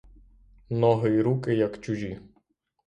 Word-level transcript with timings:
Ноги 0.69 1.09
й 1.11 1.21
руки 1.21 1.55
як 1.55 1.79
чужі. 1.81 2.21